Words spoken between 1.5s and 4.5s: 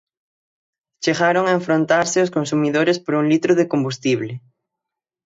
enfrontarse os consumidores por un litro de combustible.